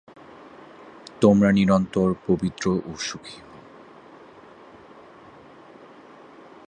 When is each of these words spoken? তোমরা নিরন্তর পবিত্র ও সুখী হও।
তোমরা 1.21 1.49
নিরন্তর 1.51 2.07
পবিত্র 2.27 2.65
ও 2.85 2.91
সুখী 2.99 3.37
হও। 3.41 3.59